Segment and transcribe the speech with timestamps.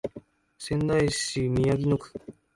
[0.57, 2.13] 仙台市宮城野区